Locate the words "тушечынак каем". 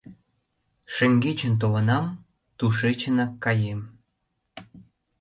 2.57-3.81